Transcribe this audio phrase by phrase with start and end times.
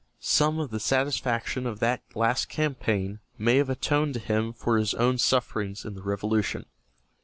[0.19, 4.95] Some of the satisfaction of that last campaign may have atoned to him for his
[4.95, 6.65] own sufferings in the Revolution.